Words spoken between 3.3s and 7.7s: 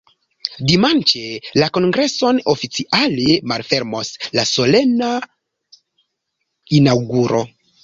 malfermos la solena inaŭguro.